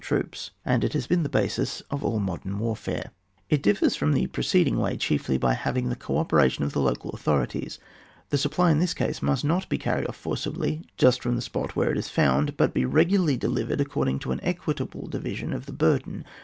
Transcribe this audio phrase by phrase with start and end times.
[0.01, 2.87] XIW] SUBSISTENCA 49 troops, and it has been the basis of all modem wars.,
[3.51, 6.81] It differs from the preceding way chiefly by its having the co operation of the
[6.81, 7.77] local authorities.
[8.31, 11.75] The supply in this case must not be carried off forcibly just from the spot
[11.75, 15.67] where it is found, but be regularly delivered according to an equit able division of
[15.67, 16.25] the burden.